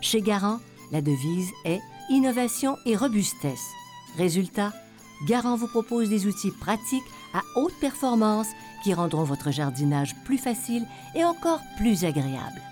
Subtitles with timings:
[0.00, 0.60] Chez Garant,
[0.92, 3.68] la devise est innovation et robustesse.
[4.16, 4.72] Résultat,
[5.26, 7.02] Garant vous propose des outils pratiques
[7.34, 8.48] à haute performance
[8.84, 12.62] qui rendront votre jardinage plus facile et encore plus agréable.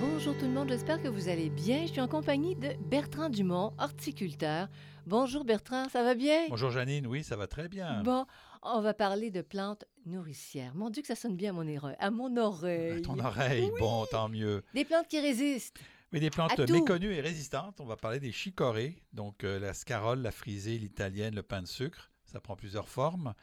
[0.00, 1.86] Bonjour tout le monde, j'espère que vous allez bien.
[1.86, 4.68] Je suis en compagnie de Bertrand Dumont, horticulteur.
[5.06, 6.46] Bonjour Bertrand, ça va bien?
[6.48, 8.02] Bonjour Janine, oui, ça va très bien.
[8.02, 8.24] Bon,
[8.62, 10.74] on va parler de plantes nourricières.
[10.74, 11.96] Mon Dieu que ça sonne bien à mon oreille.
[11.98, 12.98] À mon oreille.
[12.98, 14.62] À ton oreille, bon, tant mieux.
[14.74, 15.80] Des plantes qui résistent.
[16.12, 20.20] Mais des plantes méconnues et résistantes, on va parler des chicorées, donc euh, la scarole,
[20.20, 22.10] la frisée, l'italienne, le pain de sucre.
[22.26, 23.34] Ça prend plusieurs formes.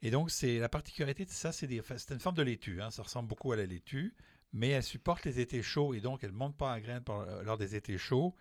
[0.00, 2.80] Et donc, c'est la particularité de ça, c'est une forme de laitue.
[2.80, 4.14] hein, ça ressemble beaucoup à la laitue,
[4.52, 7.42] mais elle supporte les étés chauds et donc elle ne monte pas à graines euh,
[7.42, 8.34] lors des étés chauds.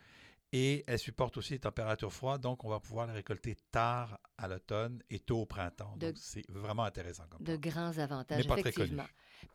[0.56, 4.48] Et elle supporte aussi les températures froides, donc on va pouvoir les récolter tard à
[4.48, 5.96] l'automne et tôt au printemps.
[5.98, 9.06] De- Donc, c'est vraiment intéressant comme De grands avantages, Mais pas très effectivement.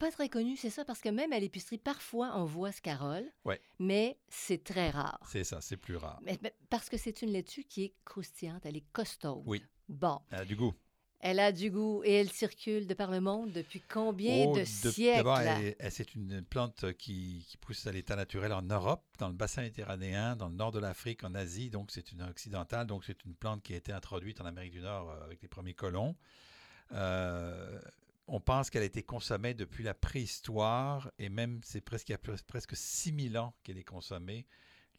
[0.01, 3.61] Pas très connu, c'est ça, parce que même à l'épicerie, parfois, on voit scarole, Ouais.
[3.79, 5.19] mais c'est très rare.
[5.31, 6.19] C'est ça, c'est plus rare.
[6.23, 9.45] Mais- mais parce que c'est une laitue qui est croustillante, elle est costaude.
[9.47, 9.63] Oui.
[9.89, 10.75] Bon, Elle a du goût.
[11.21, 14.61] Elle a du goût et elle circule de par le monde depuis combien Oh, de
[14.61, 15.17] de- siècles?
[15.25, 15.41] D'abord,
[15.91, 20.37] c'est une plante qui, qui pousse à l'état naturel en Europe, dans le bassin méditerranéen,
[20.37, 21.71] dans le nord de l'Afrique, en Asie.
[21.71, 22.87] Donc, c'est une occidentale.
[22.87, 25.49] Donc, c'est une plante qui a été introduite en Amérique du Nord euh, avec les
[25.49, 26.15] premiers colons.
[26.93, 27.81] Euh,
[28.27, 32.15] on pense qu'elle a été consommée depuis la préhistoire et même c'est presque il y
[32.15, 34.47] a pres- presque 6000 ans qu'elle est consommée.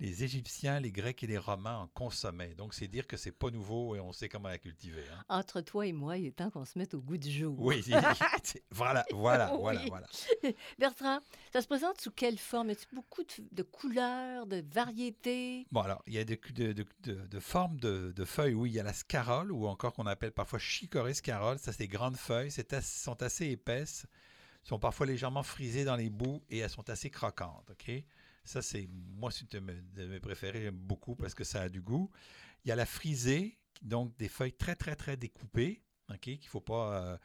[0.02, 2.56] Les Égyptiens, les Grecs et les Romains en consommaient.
[2.56, 5.04] Donc, c'est dire que c'est pas nouveau et on sait comment la cultiver.
[5.14, 5.24] hein.
[5.28, 7.54] Entre toi et moi, il est temps qu'on se mette au goût du jour.
[7.60, 7.84] Oui,
[8.72, 9.90] voilà, voilà, voilà, Oui.
[9.90, 10.08] voilà.
[10.78, 11.20] Bertrand,
[11.52, 12.70] ça se présente sous quelle forme?
[12.70, 15.68] Y a beaucoup de, de couleurs, de variétés?
[15.72, 16.38] Bon, alors, il y a de,
[17.04, 18.54] de, formes de, feuilles.
[18.54, 21.60] Oui, il y a la scarole, ou encore qu'on appelle parfois chicorée scarole.
[21.60, 22.52] Ça, c'est des grandes feuilles.
[22.52, 24.06] C'est sont assez épaisses,
[24.64, 27.70] sont parfois légèrement frisées dans les bouts et elles sont assez croquantes.
[27.72, 27.92] OK?
[28.50, 30.64] Ça, c'est, moi, c'est une de mes- préférés.
[30.64, 32.10] J'aime beaucoup parce que ça a du goût.
[32.66, 35.84] Il y a la frisée, donc des feuilles très, très, très découpées.
[36.10, 36.20] OK?
[36.22, 37.00] Qu'il ne faut pas.
[37.04, 37.18] euh,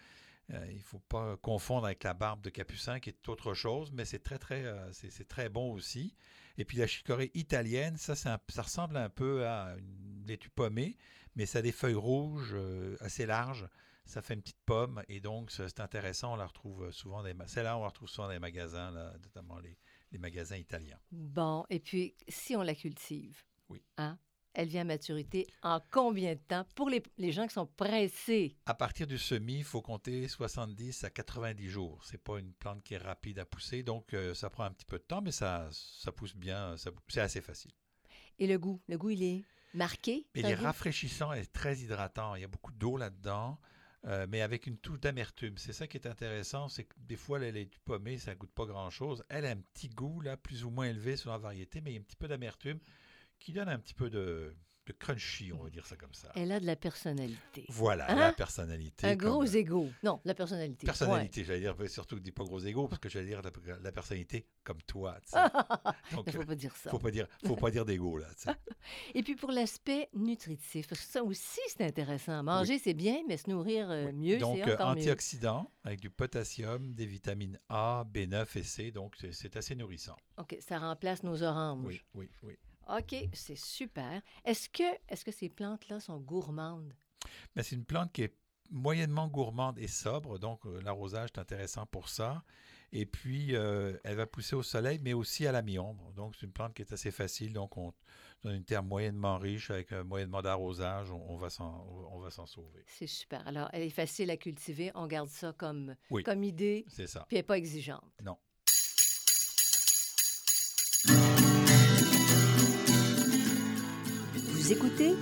[0.52, 4.18] euh, faut pas confondre avec la barbe de capucin qui est autre chose, mais c'est
[4.18, 6.14] très très euh, c'est très bon aussi.
[6.58, 10.98] Et puis la chicorée italienne, ça, un- ça ressemble un peu à une laitue pommée,
[11.36, 13.66] mais ça a des feuilles rouges euh, assez larges.
[14.04, 16.34] Ça fait une petite pomme et donc c'est intéressant.
[16.34, 18.90] On la retrouve souvent celle-là, on la retrouve souvent dans les magasins,
[19.22, 19.78] notamment les,
[20.14, 20.98] les magasins italiens.
[21.12, 23.82] Bon, et puis, si on la cultive, Oui.
[23.98, 24.18] hein,
[24.54, 28.56] elle vient à maturité en combien de temps pour les, les gens qui sont pressés?
[28.66, 32.04] À partir du semis, il faut compter 70 à 90 jours.
[32.04, 34.86] C'est pas une plante qui est rapide à pousser, donc euh, ça prend un petit
[34.86, 36.76] peu de temps, mais ça, ça pousse bien.
[36.76, 37.72] ça- C'est assez facile.
[38.38, 38.80] Et le goût?
[38.88, 39.44] Le goût, il est
[39.74, 40.24] marqué?
[40.36, 42.36] Il est rafraîchissant et très hydratant.
[42.36, 43.58] Il y a beaucoup d'eau là-dedans,
[44.06, 45.56] euh, mais avec une touche d'amertume.
[45.56, 48.36] C'est ça qui est intéressant, c'est que des fois, elle est du pommé, ça ne
[48.36, 49.24] goûte pas grand-chose.
[49.28, 51.94] Elle a un petit goût, là, plus ou moins élevé sur la variété, mais il
[51.94, 52.78] y a un petit peu d'amertume
[53.38, 54.54] qui donne un petit peu de,
[54.86, 56.30] de crunchy, on va dire ça comme ça.
[56.34, 57.64] Elle a de la personnalité.
[57.70, 58.16] Voilà, Hein?
[58.16, 59.06] la personnalité.
[59.06, 59.88] Un comme- gros ego.
[60.02, 60.84] Non, la personnalité.
[60.86, 64.46] Personnalité, j'allais dire, surtout, dis pas gros égaux, parce que j'allais dire la, la personnalité
[64.62, 65.16] comme toi.
[65.32, 65.32] Il
[66.16, 66.90] Donc, ne faut euh, pas dire ça.
[66.90, 68.26] faut pas dire, faut pas dire d'ego, là.
[68.36, 68.50] tu sais.
[69.14, 72.42] Et puis pour l'aspect nutritif, parce que ça aussi, c'est intéressant.
[72.42, 75.00] Manger, c'est bien, mais se nourrir euh, mieux, c'est euh, encore mieux.
[75.02, 78.90] antioxydant avec du potassium, des vitamines A, B9 et C.
[78.90, 80.16] Donc, c'est- c'est assez nourrissant.
[80.38, 81.84] OK, ça remplace nos oranges.
[81.86, 82.58] Oui, oui, oui.
[82.88, 84.20] OK, c'est super.
[84.44, 86.92] Est-ce que, est que ces plantes-là sont gourmandes?
[87.56, 88.34] Mais c'est une plante qui est
[88.70, 90.38] moyennement gourmande et sobre.
[90.38, 92.42] Donc, euh, l'arrosage est intéressant pour ça.
[92.92, 96.12] Et puis, euh, elle va pousser au soleil, mais aussi à la mi-ombre.
[96.12, 97.52] Donc, c'est une plante qui est assez facile.
[97.52, 97.92] Donc, on
[98.42, 101.10] donne une terre moyennement riche avec un moyennement d'arrosage.
[101.10, 102.84] On, on va s'en on va s'en sauver.
[102.86, 103.46] C'est super.
[103.48, 104.92] Alors, elle est facile à cultiver.
[104.94, 106.22] On garde ça comme, Oui.
[106.22, 107.24] comme idée, C'est ça.
[107.28, 108.04] puis elle n'est pas exigeante.
[108.22, 108.36] Non.
[114.64, 115.14] Vous écoutez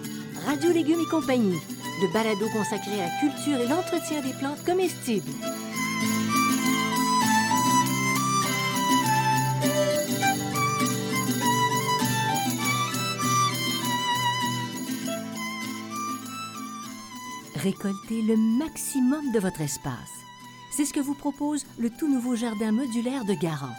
[0.47, 1.59] Radio Légumes et compagnie,
[2.01, 5.29] le balado consacré à la culture et l'entretien des plantes comestibles.
[17.57, 19.93] Récoltez le maximum de votre espace.
[20.71, 23.75] C'est ce que vous propose le tout nouveau jardin modulaire de Garant.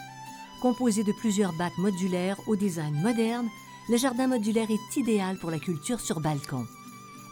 [0.60, 3.48] Composé de plusieurs bacs modulaires au design moderne,
[3.88, 6.66] le jardin modulaire est idéal pour la culture sur balcon.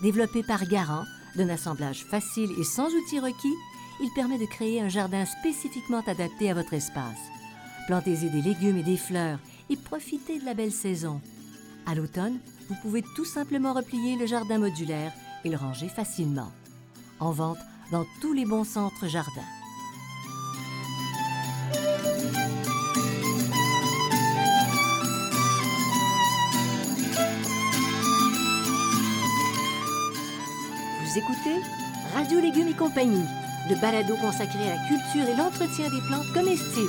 [0.02, 1.04] Développé par Garant,
[1.36, 3.54] d'un assemblage facile et sans outils requis,
[4.00, 7.18] il permet de créer un jardin spécifiquement adapté à votre espace.
[7.86, 9.38] Plantez-y des légumes et des fleurs
[9.70, 11.20] et profitez de la belle saison.
[11.86, 12.38] À l'automne,
[12.68, 15.12] vous pouvez tout simplement replier le jardin modulaire
[15.44, 16.52] et le ranger facilement.
[17.18, 17.58] En vente
[17.90, 19.61] dans tous les bons centres jardins.
[31.12, 31.60] Vous écoutez
[32.14, 33.26] Radio Légumes et compagnie,
[33.68, 36.88] le balado consacré à la culture et l'entretien des plantes comestibles.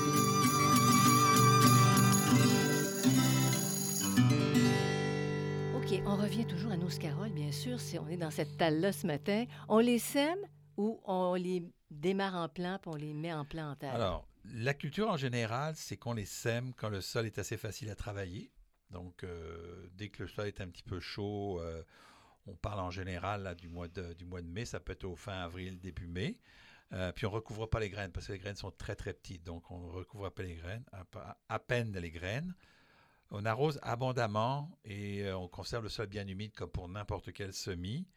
[5.76, 7.82] OK, on revient toujours à nos scaroles, bien sûr.
[7.82, 10.40] Si on est dans cette talle-là ce matin, on les sème
[10.78, 11.62] ou on les
[11.92, 13.94] démarre en plan puis on les met en plan en terre?
[13.94, 17.90] Alors, la culture en général, c'est qu'on les sème quand le sol est assez facile
[17.90, 18.54] à travailler.
[18.90, 21.84] Donc, euh, dès que le sol est un petit peu chaud, euh,
[22.46, 25.06] on parle en général là, du, mois de, du mois de mai, ça peut être
[25.06, 26.38] au fin avril, début mai.
[26.92, 29.14] Euh, puis on ne recouvre pas les graines parce que les graines sont très très
[29.14, 30.86] petites, donc on ne recouvre pas les graines,
[31.50, 32.54] à, peine les graines.
[33.32, 37.54] On arrose abondamment et euh, on conserve le sol bien humide comme pour n'importe quel
[37.54, 38.08] semis.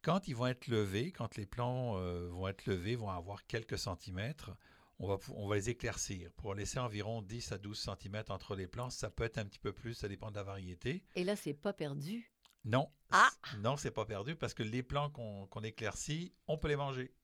[0.00, 3.76] Quand ils vont être levés, quand les plants euh, vont être levés, vont avoir quelques
[3.76, 4.56] centimètres,
[4.98, 8.66] on va, on va les éclaircir pour laisser environ 10 à 12 centimètres entre les
[8.66, 8.88] plants.
[8.88, 11.02] Ça peut être un petit peu plus, ça dépend de la variété.
[11.16, 12.32] Et là, c'est pas perdu.
[12.66, 13.30] Non, Ah!
[13.60, 17.14] non, c'est pas perdu parce que les plants qu'on éclaircit, on peut les manger.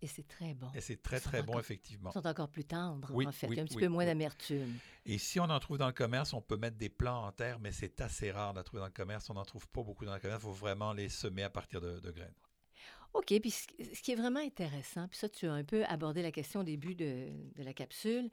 [0.00, 0.68] Et c'est très bon.
[0.74, 2.10] Et c'est très très bon effectivement.
[2.10, 3.46] Ils sont encore plus tendres, Oui, en fait.
[3.46, 4.78] oui, Il y a un petit oui, peu moins d'amertume.
[5.06, 7.60] Et si on en trouve dans le commerce, on peut mettre des plants en terre,
[7.60, 9.30] mais c'est assez rare d'en trouver dans le commerce.
[9.30, 10.40] On n'en trouve pas beaucoup dans le commerce.
[10.42, 12.34] Il faut vraiment les semer à partir de, de graines.
[13.14, 13.66] OK, puis ce
[14.02, 16.94] qui est vraiment intéressant, puis ça, tu as un peu abordé la question au début
[16.96, 18.30] de, de la capsule,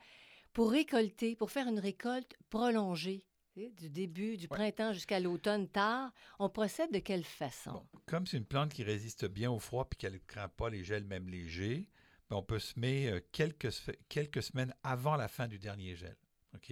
[0.53, 3.23] pour récolter, pour faire une récolte prolongée,
[3.67, 4.57] du début du Ouais.
[4.57, 7.71] printemps jusqu'à l'automne tard, on procède de quelle façon?
[7.71, 10.69] Bon, comme c'est une plante qui résiste bien au froid puis qu'elle ne craint pas
[10.69, 11.89] les gels, même légers,
[12.29, 13.69] ben, on peut semer euh, quelques,
[14.07, 16.15] quelques semaines avant la fin du dernier gel.
[16.55, 16.71] OK?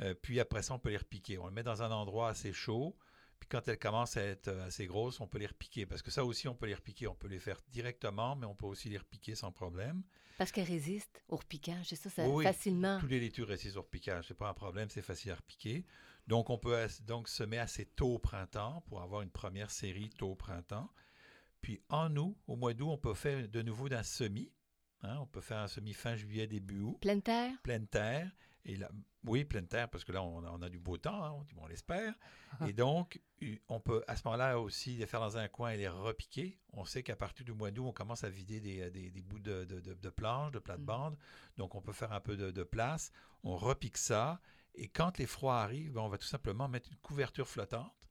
[0.00, 1.38] Euh, puis après ça, on peut les repiquer.
[1.38, 2.96] On les met dans un endroit assez chaud.
[3.38, 5.86] Puis quand elles commencent à être euh, assez grosses, on peut les repiquer.
[5.86, 7.06] Parce que ça aussi, on peut les repiquer.
[7.06, 10.02] On peut les faire directement, mais on peut aussi les repiquer sans problème.
[10.38, 12.98] Parce qu'elle résiste au repiquage, c'est ça, ça Oui, facilement.
[13.00, 15.84] Tous les laitues résistent au repiquage, c'est pas un problème, c'est facile à repiquer.
[16.26, 20.32] Donc on peut donc semer assez tôt au printemps pour avoir une première série tôt
[20.32, 20.90] au printemps.
[21.62, 24.52] Puis en août, au mois d'août, on peut faire de nouveau d'un semis.
[25.02, 27.52] Hein, on peut faire un semis fin juillet, début août, Pleine terre?
[27.62, 28.30] pleine terre.
[28.68, 28.90] Et là,
[29.24, 31.66] oui, pleine terre, parce que là, on a, on a du beau temps, hein, on,
[31.68, 32.12] l'espère.
[32.60, 32.68] Ah.
[32.68, 33.20] Et donc,
[33.68, 36.58] on peut à ce moment-là aussi les faire dans un coin et les repiquer.
[36.72, 39.38] On sait qu'à partir du mois d'août, on commence à vider des, des- des bouts
[39.38, 41.16] de, de, de, de planches, de plate-bande.
[41.56, 43.12] Donc, on peut faire un peu de, de place.
[43.44, 44.40] On repique ça.
[44.74, 48.05] Et quand les froids arrivent, ben, on va tout simplement mettre une couverture flottante.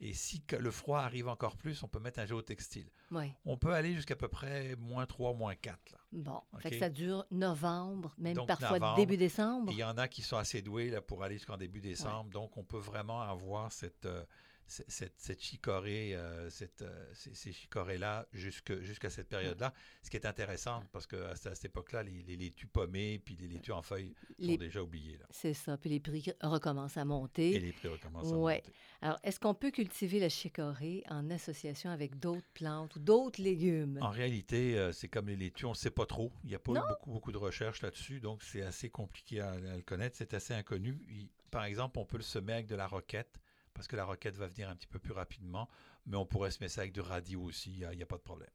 [0.00, 2.86] Et si le froid arrive encore plus, on peut mettre un géotextile.
[3.10, 3.32] Oui.
[3.46, 5.90] On peut aller jusqu'à peu près moins 3, moins 4.
[5.92, 5.98] Là.
[6.12, 6.42] Bon.
[6.58, 6.80] Fait que OK.
[6.80, 8.96] ça dure novembre, même Donc, parfois novembre.
[8.96, 9.72] début décembre.
[9.72, 12.30] Il y en a qui sont assez doués là, pour aller jusqu'en début décembre.
[12.30, 14.22] Donc, on peut vraiment avoir cette, euh,
[14.66, 19.72] cette, cette chicorée, euh, cette, euh, ces, ces chicorées-là jusqu'à cette période-là.
[20.02, 23.48] Ce qui est intéressant parce qu'à à cette époque-là, les, les laitues pommées puis les
[23.48, 25.18] laitues en feuilles sont déjà oubliées.
[25.18, 25.26] Là.
[25.30, 25.76] C'est ça.
[25.76, 27.58] Puis les prix recommencent à Et monter.
[27.60, 28.62] les prix recommencent à monter.
[29.02, 33.98] Alors, est-ce qu'on peut cultiver la chicorée en association avec d'autres plantes ou d'autres légumes?
[34.02, 36.32] En réalité, euh, c'est comme les laitues, on ne sait pas trop.
[36.44, 36.82] Il n'y a pas eu Non?
[36.88, 40.16] beaucoup, beaucoup de recherches là-dessus, donc c'est assez compliqué à, à le connaître.
[40.16, 40.98] C'est assez inconnu.
[41.08, 43.38] Il- par exemple, on peut le semer avec de la roquette,
[43.76, 45.68] parce que la roquette va venir un petit peu plus rapidement,
[46.06, 48.48] mais on pourrait semer ça avec du radio aussi, il n'y a, pas de problème.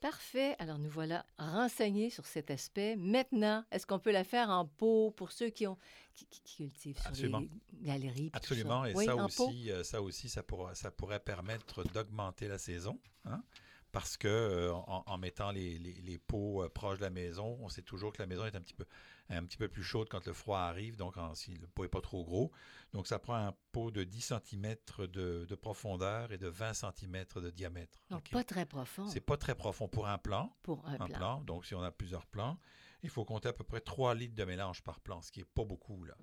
[0.00, 0.54] Parfait.
[0.58, 2.96] Alors, nous voilà renseignés sur cet aspect.
[2.96, 5.78] Maintenant, est-ce qu'on peut la faire en pot pour ceux qui, ont,
[6.14, 7.40] qui, qui- qui cultivent sur Absolument.
[7.40, 7.50] les
[7.82, 8.30] galeries?
[8.34, 8.90] Absolument, ça?
[8.90, 9.46] et Oui, ça, en pot?
[9.48, 13.42] aussi, euh, ça aussi, ça, pourra- ça pourrait permettre d'augmenter la saison, hein,
[13.92, 17.56] parce que euh, en, en mettant les, les- les pots euh, proches de la maison,
[17.62, 18.84] on sait toujours que la maison est un petit peu,
[19.28, 21.88] un petit peu plus chaude quand le froid arrive, donc en- si le pot n'est
[21.88, 22.52] pas trop gros.
[22.92, 27.24] Donc ça prend un pot de 10 cm de, de profondeur et de 20 cm
[27.36, 27.98] de diamètre.
[28.10, 30.56] Donc, pas très profond C'est pas très profond pour un plant.
[30.62, 31.08] pour un, un plant.
[31.08, 31.40] plan.
[31.42, 32.58] Donc, si on a plusieurs plants,
[33.02, 35.44] il faut compter à peu près 3 litres de mélange par plan, ce qui n'est
[35.46, 36.14] pas beaucoup, là.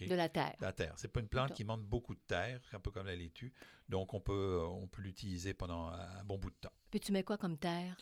[0.00, 0.54] De la terre.
[0.60, 0.92] La terre.
[0.96, 3.52] C'est pas une plante qui demande beaucoup de terre, un peu comme la laitue.
[3.88, 6.72] Donc, on peut, euh, on peut l'utiliser pendant un bon bout de temps.
[6.90, 7.96] Puis tu mets quoi comme terre?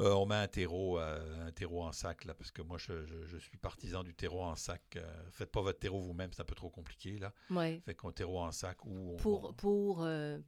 [0.00, 3.04] Euh, on met un terreau, euh, un terreau en sac, là, parce que moi, je,
[3.04, 4.80] je- je suis partisan du terreau en sac.
[4.96, 7.32] Euh, faites pas votre terreau vous-même, c'est un peu trop compliqué, là.
[7.50, 7.80] Oui.
[7.84, 10.06] Fait qu'on terreau en sac ou Pour, on- pour,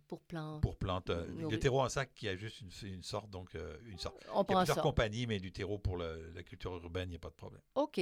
[0.08, 0.62] pour plantes.
[0.62, 1.10] pour plante.
[1.10, 3.54] Nourri- le terreau en sac qui a juste une, une sorte, donc
[3.86, 4.16] une sorte.
[4.32, 7.12] On Il y a plusieurs compagnies, mais du terreau pour le- la culture urbaine, il
[7.12, 7.60] n'y a pas de problème.
[7.74, 8.00] OK.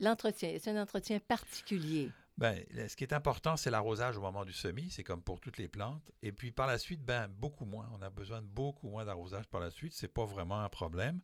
[0.00, 2.10] L'entretien, c'est un entretien particulier.
[2.40, 4.88] Ben, ce qui est important, c'est l'arrosage au moment du semis.
[4.90, 6.10] C'est comme pour toutes les plantes.
[6.22, 7.86] Et puis par la suite, ben, beaucoup moins.
[7.92, 9.92] On a besoin de beaucoup moins d'arrosage par la suite.
[9.92, 11.20] C'est pas vraiment un problème.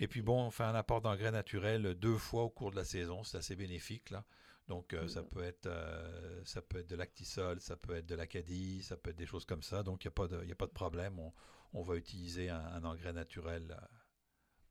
[0.00, 2.84] Et puis bon, on fait un apport d'engrais naturel deux fois au cours de la
[2.84, 3.24] saison.
[3.24, 4.24] C'est assez bénéfique là.
[4.68, 8.14] Donc euh, ça peut être euh, ça peut être de l'actisol, ça peut être de
[8.14, 9.82] l'acadie, ça peut être des choses comme ça.
[9.82, 11.18] Donc il n'y a pas de y a pas de problème.
[11.18, 11.32] On,
[11.72, 13.86] on va utiliser un, un engrais naturel euh,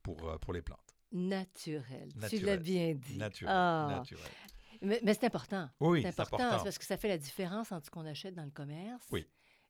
[0.04, 0.96] pour pour les plantes.
[1.12, 2.14] Naturel.
[2.30, 3.18] Tu l'as bien dit.
[3.18, 3.52] Naturel.
[3.52, 3.88] Ah.
[3.90, 4.24] naturel.
[4.82, 5.70] Mais, mais c'est important.
[5.80, 6.64] Oui, c'est c'est important, important.
[6.64, 9.06] parce que ça fait la différence entre ce qu'on achète dans le commerce.
[9.12, 9.26] Oui.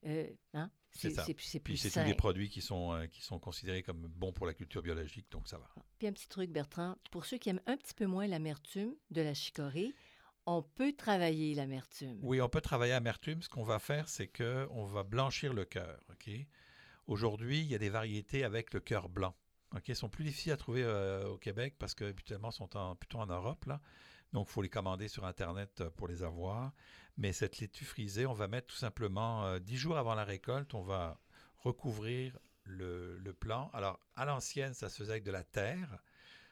[0.05, 0.71] Euh, hein?
[0.91, 1.23] C'est ça.
[1.25, 4.45] C'est Puis c'est tous des produits qui sont, euh, qui sont considérés comme bons pour
[4.45, 5.69] la culture biologique, donc ça va.
[5.97, 9.21] Puis un petit truc, Bertrand, pour ceux qui aiment un petit peu moins l'amertume de
[9.21, 9.93] la chicorée,
[10.45, 12.17] on peut travailler l'amertume.
[12.23, 13.41] Oui, on peut travailler à amertume.
[13.41, 15.99] Ce qu'on va faire, c'est qu'on va blanchir le cœur.
[16.11, 16.29] ok?
[17.07, 19.35] Aujourd'hui, il y a des variétés avec le cœur blanc.
[19.75, 19.89] ok?
[19.89, 23.19] Ils sont plus difficiles à trouver euh, au Québec parce que habituellement, sont en- plutôt
[23.19, 23.65] en Europe.
[23.65, 23.81] Là.
[24.33, 26.71] Donc, il faut les commander sur Internet euh, pour les avoir.
[27.17, 30.73] Mais cette laitue frisée, on va mettre tout simplement euh, 10 jours avant la récolte,
[30.73, 31.19] on va
[31.57, 33.69] recouvrir le, le plant.
[33.73, 35.97] Alors, à l'ancienne, ça se faisait avec de la terre.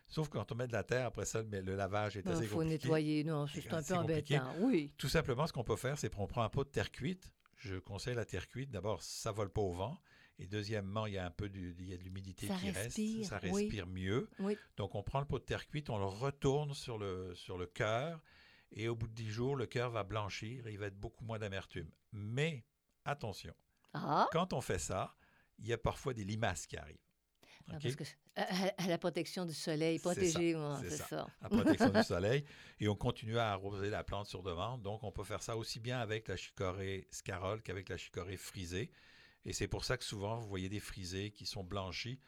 [0.09, 2.31] Sauf que quand on met de la terre, après ça, le, le lavage est Il
[2.31, 2.73] assez faut compliqué.
[2.73, 3.23] nettoyer.
[3.23, 4.53] Non, c'est un peu embêtant.
[4.59, 4.93] Oui.
[4.97, 7.31] Tout simplement, ce qu'on peut faire, c'est qu'on prend un pot de terre cuite.
[7.57, 8.71] Je conseille la terre cuite.
[8.71, 9.97] D'abord, ça vole pas au vent.
[10.39, 13.17] Et deuxièmement, il y a un peu du- il y a de l'humidité qui respire,
[13.19, 13.29] reste.
[13.29, 13.63] Ça oui.
[13.63, 14.29] respire mieux.
[14.39, 14.55] Oui.
[14.77, 17.65] Donc, on prend le pot de terre cuite, on le retourne sur le, sur le
[17.65, 18.21] cœur.
[18.71, 21.23] Et au bout de 10 jours, le cœur va blanchir et il va être beaucoup
[21.23, 21.89] moins d'amertume.
[22.11, 22.65] Mais,
[23.05, 23.53] attention,
[23.93, 25.15] Ah, quand on fait ça,
[25.59, 26.97] il y a parfois des limaces qui arrivent.
[27.69, 27.81] ah, OK?
[27.83, 28.03] parce que
[28.35, 31.07] à, la protection du soleil, protéger, ouais, c'est ça.
[31.07, 31.27] ça.
[31.41, 32.43] à protection du soleil.
[32.79, 34.83] Et on continue à arroser la plante sur demande.
[34.83, 38.91] Donc, on peut faire ça aussi bien avec la chicorée scarole qu'avec la chicorée frisée.
[39.47, 42.19] Et c'est pour ça que souvent, vous voyez des frisés qui sont blanchis.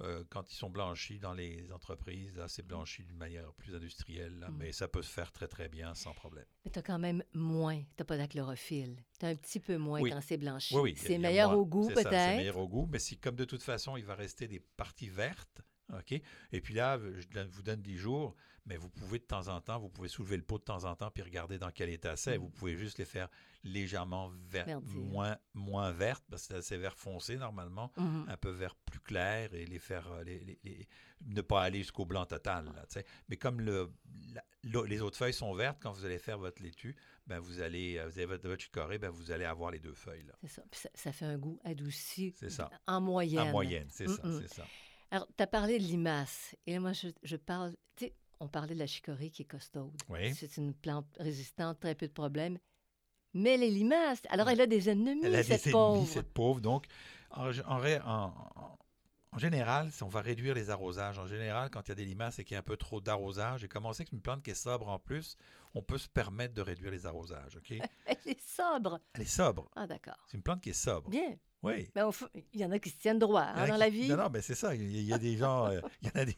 [0.00, 4.36] Euh, quand ils sont blanchis dans les entreprises, là, c'est blanchi d'une manière plus industrielle.
[4.40, 4.50] là.
[4.50, 4.56] Mm.
[4.58, 6.46] Mais ça peut se faire très, très bien sans problème.
[6.64, 7.78] Mais tu as quand même moins.
[7.78, 8.96] Tu n'as pas d'achlorophylle.
[9.20, 10.10] Tu as un petit peu moins Oui.
[10.10, 10.74] quand c'est blanchi.
[10.74, 10.94] Oui, oui.
[10.96, 11.60] c'est meilleur moins.
[11.60, 12.36] au goût, ça, C'est peut-être.
[12.38, 15.62] meilleur au goût, mais si, comme de toute façon, il va rester des parties vertes,
[15.96, 16.10] OK?
[16.50, 18.34] Et puis là, je vous donne 10 jours,
[18.66, 20.94] mais vous pouvez de temps en temps, vous pouvez soulever le pot de temps en
[20.96, 22.38] temps puis regarder dans quel état c'est.
[22.38, 22.40] Mm.
[22.42, 23.28] Vous pouvez juste les faire
[23.62, 24.94] légèrement vert, Verdir.
[25.00, 28.26] moins, moins vertes, parce que c'est vert foncé normalement, Mhm.
[28.28, 30.88] un peu vert plus clair et les faire, euh, les, les- les-
[31.26, 32.66] ne pas aller jusqu'au blanc total.
[32.66, 33.06] là, tu sais.
[33.28, 33.90] mais comme le,
[34.34, 36.94] la- l'au- les autres feuilles sont vertes, quand vous allez faire votre laitue,
[37.26, 39.94] ben vous allez, euh, vous avez votre, votre chicorée, ben vous allez avoir les deux
[39.94, 40.26] feuilles.
[40.42, 40.62] C'est ça.
[40.72, 40.88] Ça.
[40.94, 42.34] ça fait un goût adouci.
[42.36, 42.68] C'est ça.
[42.86, 43.48] En moyenne.
[43.48, 44.40] En moyenne, c'est ça, Mm-mm.
[44.42, 44.66] c'est ça.
[45.10, 46.54] Alors, tu as parlé de limaces.
[46.66, 47.74] Et moi, je, je parle.
[47.96, 49.92] Tu sais, on parlait de la chicorée qui est costaude.
[50.08, 50.34] Oui.
[50.34, 52.58] C'est une plante résistante, très peu de problèmes.
[53.32, 55.96] Mais les limaces, alors elle a des ennemis, Elle a cette des pauvre.
[55.96, 56.60] ennemis, cette pauvre.
[56.60, 56.86] Donc,
[57.30, 57.50] en,
[59.38, 62.38] général, si on va réduire les arrosages, en général, quand il y a des limaces
[62.38, 64.50] et qu'il y a un peu trop d'arrosage, et comme on sait qu'une plante qui
[64.50, 65.36] est sobre en plus,
[65.74, 67.56] on peut se permettre de réduire les arrosages.
[67.56, 67.72] OK?
[68.06, 69.00] Elle est sobre.
[69.14, 69.68] Elle est sobre.
[69.74, 70.24] Ah, d'accord.
[70.28, 71.10] C'est une plante qui est sobre.
[71.10, 71.36] Bien.
[71.64, 71.88] Oui.
[71.94, 74.08] Mais fond, il y en a qui se tiennent droit hein, dans qui- la vie.
[74.08, 74.74] Non, non, mais c'est ça.
[74.74, 76.36] Il y, a- des gens, euh, il y en a des,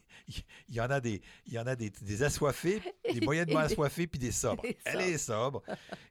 [0.69, 2.81] il y en a des, il y en a des, des assoiffés,
[3.13, 4.63] des moyennement assoiffés, puis des sobres.
[4.63, 5.63] des Elle est sobre.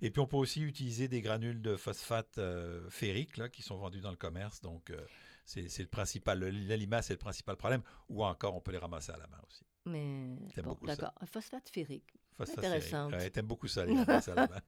[0.01, 3.77] Et puis on peut aussi utiliser des granules de phosphate euh, ferrique là, qui sont
[3.77, 4.61] vendus dans le commerce.
[4.61, 4.97] Donc euh,
[5.45, 6.39] c'est le principal.
[6.39, 7.81] La limace, c'est le principal problème.
[8.09, 9.63] Ou encore, on peut les ramasser à la main aussi.
[9.85, 11.13] Mais bon, d'accord.
[11.31, 12.11] Phosphate ferrique.
[12.35, 13.11] Phosphate.
[13.13, 14.61] Ouais, T'aimes beaucoup ça, les ramasser à la main.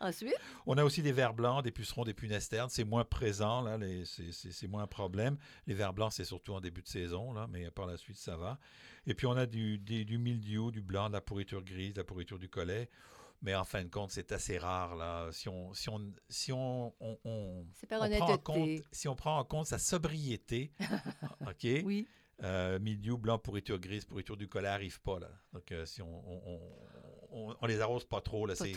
[0.00, 0.34] Ensuite,
[0.66, 2.68] On a aussi des vers blancs, des pucerons, des punesternes.
[2.70, 5.36] C'est moins présent, là, c'est- moins un problème.
[5.66, 8.36] Les vers blancs, c'est surtout en début de saison, là, mais par la suite, ça
[8.36, 8.58] va.
[9.06, 12.00] Et puis, on a du, des- du mildiou, du blanc, de la pourriture grise, de
[12.00, 12.88] la pourriture du collet.
[13.40, 15.28] Mais en fin de compte, c'est assez rare, là.
[15.32, 17.66] Si on, si on, si on, on- on-
[18.04, 18.58] on prend en compte,
[18.92, 20.72] si on prend en compte sa sobriété,
[21.46, 21.66] OK?
[21.84, 22.06] Oui.
[22.44, 25.28] Euh, mildiou, blanc, pourriture grise, pourriture du collet n'arrive pas, là.
[25.52, 28.72] Donc, euh, si on, on, on- on- on les arrose pas trop, là, c'est...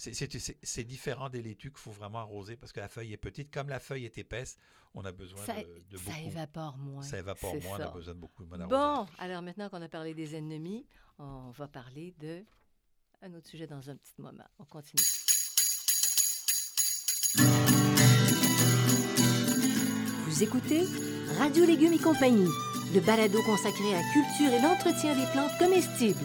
[0.00, 3.52] C'est- différent des laitues qu'il faut vraiment arroser parce que la feuille est petite.
[3.52, 4.56] Comme la feuille est épaisse,
[4.94, 6.26] on a besoin Ça, de, de ça beaucoup.
[6.26, 7.02] évapore moins.
[7.02, 7.90] Ça évapore c'est moins, on a ça.
[7.90, 8.68] besoin de beaucoup d'arrosage.
[8.68, 10.86] Bon, alors maintenant qu'on a parlé des ennemis,
[11.18, 12.44] on va parler de
[13.22, 14.44] un autre sujet dans un petit moment.
[14.60, 15.02] On continue.
[20.26, 20.84] Vous écoutez
[21.38, 22.48] Radio Légumes et compagnie,
[22.94, 26.24] le balado consacré à la culture et l'entretien des plantes comestibles.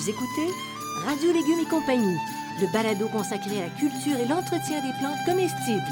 [0.00, 0.46] Vous écoutez
[1.04, 2.16] Radio Légumes et compagnie,
[2.58, 5.82] le balado consacré à la culture et l'entretien des plantes comestibles.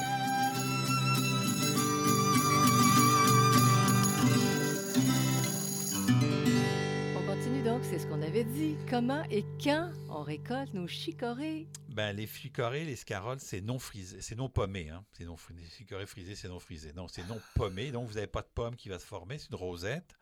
[7.18, 8.78] On continue donc, c'est ce qu'on avait dit.
[8.88, 11.68] Comment et quand on récolte nos chicorées?
[11.90, 14.88] Ben, les chicorées, les scaroles, c'est non frisé, c'est non pommé.
[14.88, 15.04] Hein?
[15.12, 16.94] C'est non, les chicorées frisées, c'est non frisé.
[16.94, 19.50] Non, c'est non pommé, donc vous n'avez pas de pomme qui va se former, c'est
[19.50, 20.16] une rosette.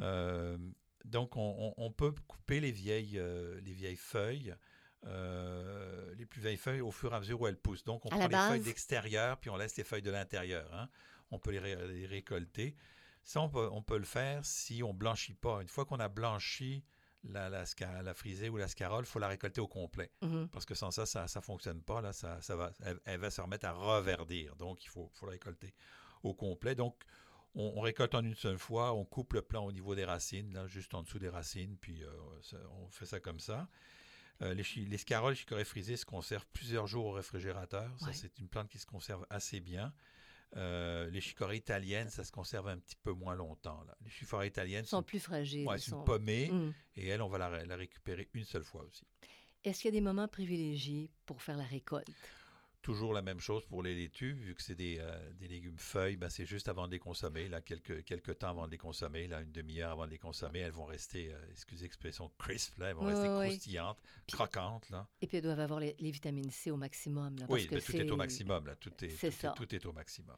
[0.00, 0.58] Euh,
[1.04, 4.54] donc, on, on, peut couper les vieilles, euh, les vieilles feuilles,
[5.06, 7.84] euh, les plus vieilles feuilles, au fur et à mesure où elles poussent.
[7.84, 10.72] Donc, on À prend les feuilles d'extérieur, puis on laisse les feuilles de l'intérieur.
[10.74, 10.88] hein.
[11.30, 12.76] On peut les, ré- les récolter.
[13.24, 15.60] Ça, on peut, on peut le faire si on blanchit pas.
[15.62, 16.84] Une fois qu'on a blanchi
[17.24, 20.10] la, la, frisée ou la scarole, il faut la récolter au complet.
[20.22, 20.48] Mhm.
[20.48, 22.00] Parce que sans ça, ça ne fonctionne pas.
[22.00, 24.56] Là, ça, ça va, elle, elle va se remettre à reverdir.
[24.56, 25.72] Donc, il faut, faut la récolter
[26.22, 26.74] au complet.
[26.74, 26.96] Donc,
[27.54, 28.92] on, on récolte en une seule fois.
[28.94, 31.76] On coupe le plant au niveau des racines, là, juste en dessous des racines.
[31.78, 32.10] Puis, euh,
[32.42, 33.68] ça- on fait ça comme ça.
[34.40, 37.90] Euh, les, scaroles chicorées frisées se conservent plusieurs jours au réfrigérateur.
[38.00, 38.12] Ça, Ouais.
[38.12, 39.92] c'est une plante qui se conserve assez bien.
[40.56, 43.82] Euh, les chicorées italiennes, ça se conserve un petit peu moins longtemps.
[43.84, 43.96] là.
[44.04, 45.66] Les chicorées italiennes sont sont, plus fragiles.
[45.66, 46.50] ouais, c'est une sont- pommée.
[46.50, 46.74] Mhm.
[46.96, 49.04] Et elle, on va la, la récupérer une seule fois aussi.
[49.64, 52.08] Est-ce qu'il y a des moments privilégiés pour faire la récolte?
[52.82, 56.16] Toujours la même chose pour les laitues, vu que c'est des, euh, des légumes feuilles,
[56.16, 59.28] ben c'est juste avant de les consommer, là, quelques, quelques temps avant de les consommer,
[59.28, 62.88] là, une demi-heure avant de les consommer, elles vont rester, euh, excusez l'expression, crisp, là,
[62.88, 65.06] elles vont rester croustillantes, Puis- croquantes, là.
[65.20, 67.36] Et puis elles doivent avoir les, les vitamines C au maximum.
[67.38, 69.30] là, parce Oui, que mais tout est au maximum, là, tout est, c'est tout, est-
[69.30, 69.54] ça.
[69.56, 70.36] tout est au maximum.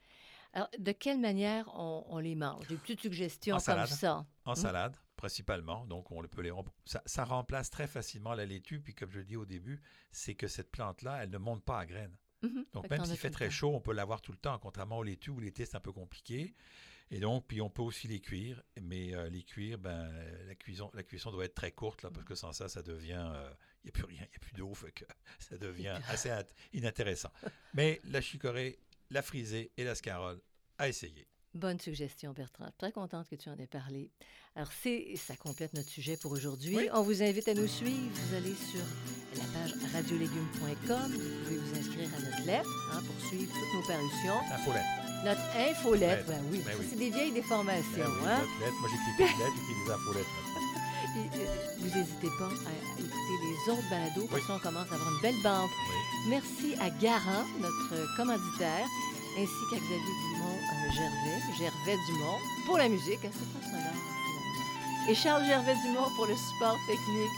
[0.52, 2.68] Alors, de quelle manière on, on les mange?
[2.68, 3.88] Des petites suggestions En comme salade?
[3.88, 4.26] ça.
[4.44, 4.56] En Mm.
[4.56, 6.52] salade, principalement, donc on peut les,
[6.84, 9.80] ça, ça remplace très facilement la laitue, puis comme je le dis au début,
[10.12, 12.14] c'est que cette plante-là, elle ne monte pas à graines.
[12.44, 12.66] Mhm.
[12.72, 15.30] Donc, même s'il fait très chaud, on peut l'avoir tout le temps, contrairement aux laitues
[15.30, 16.54] où l'été, c'est un peu compliqué.
[17.10, 20.54] Et donc, puis on peut aussi les cuire, mais euh, les cuire, ben, euh, la,
[20.54, 23.30] cuisson, la cuisson doit être très courte, là, parce que sans ça, ça devient.
[23.82, 24.72] Il n'y a plus rien, il n'y a plus d'eau,
[25.38, 27.30] ça devient assez int- inintéressant.
[27.74, 28.78] mais la chicorée,
[29.10, 30.40] la frisée et la scarole,
[30.78, 31.26] à essayer.
[31.54, 32.66] Bonne suggestion, Bertrand.
[32.78, 34.10] Très contente que tu en aies parlé.
[34.56, 36.76] Alors, c'est, ça complète notre sujet pour aujourd'hui.
[36.76, 36.88] Oui.
[36.92, 38.10] On vous invite à nous suivre.
[38.12, 38.82] Vous allez sur
[39.36, 41.12] la page radiolégumes.com.
[41.12, 44.40] Vous pouvez vous inscrire à notre lettre hein, pour suivre toutes nos parutions.
[44.52, 44.82] Infolette.
[45.24, 46.28] Notre infolettre, Lettre.
[46.28, 46.86] ben oui, Ben oui.
[46.90, 47.82] c'est des vieilles déformations.
[47.96, 48.38] Ben oui, hein?
[48.40, 48.76] notre lettre.
[48.80, 50.32] Moi, j'écris plus de lettres, j'écris des infolettes.
[51.14, 51.46] Puis, euh,
[51.78, 55.34] vous n'hésitez pas à, écouter les autres balados, parce qu'on commence à avoir une belle.
[55.44, 56.30] Oui.
[56.30, 58.86] Merci à Garant, notre commanditaire,
[59.38, 63.24] ainsi qu'à Xavier Dumont euh, Gervais, Gervais Dumont, pour la musique.
[63.24, 65.08] hein, C'est pas finalement.
[65.08, 67.30] Et Charles Gervais Dumont pour le support technique.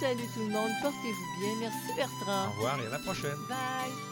[0.00, 1.54] Salut tout le monde, portez-vous bien.
[1.60, 2.50] Merci Au Bertrand.
[2.52, 3.36] revoir et à la prochaine.
[3.48, 4.11] Bye.